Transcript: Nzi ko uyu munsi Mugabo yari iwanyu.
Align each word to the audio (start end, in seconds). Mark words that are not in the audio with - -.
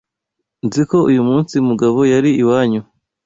Nzi 0.65 0.81
ko 0.89 0.97
uyu 1.09 1.21
munsi 1.29 1.55
Mugabo 1.67 1.99
yari 2.13 2.31
iwanyu. 2.41 2.81